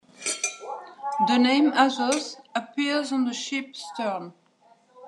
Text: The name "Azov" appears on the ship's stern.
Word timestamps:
The 1.27 1.37
name 1.37 1.73
"Azov" 1.73 2.41
appears 2.55 3.11
on 3.11 3.25
the 3.25 3.35
ship's 3.35 3.85
stern. 3.93 4.33